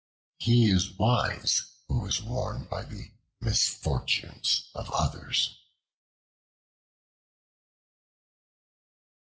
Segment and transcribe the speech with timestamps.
[0.39, 5.59] He is wise who is warned by the misfortunes of others.